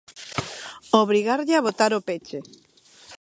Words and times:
Obrigarlle 1.03 1.55
a 1.57 1.63
botar 1.67 1.91
o 1.97 2.03
peche. 2.07 2.39